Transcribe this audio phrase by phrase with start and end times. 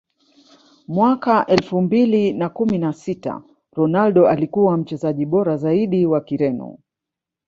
[0.87, 6.77] mwaka elfu mbili na kumi na sita Ronaldo alikuwa Mchezaji bora zaidi wa Kireno